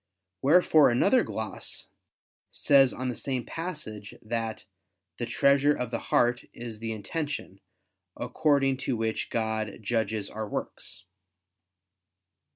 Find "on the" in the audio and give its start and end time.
2.91-3.15